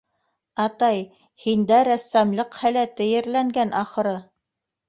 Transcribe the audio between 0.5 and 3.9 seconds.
Атай, һиндә рәссамлыҡ һәләте ерләнгән,